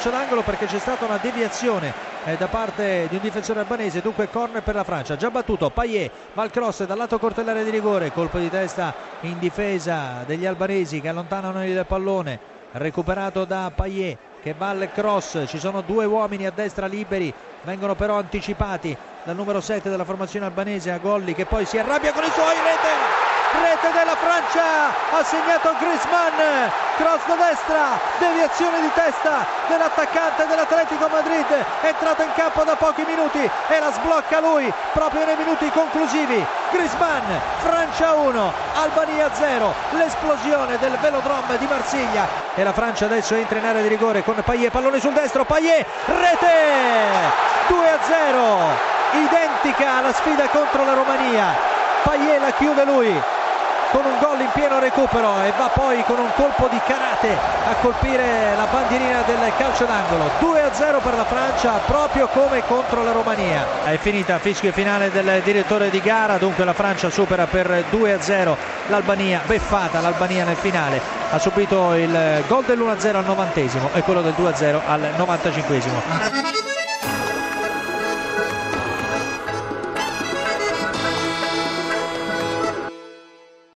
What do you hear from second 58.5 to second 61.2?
la bandierina del calcio d'angolo. 2-0 per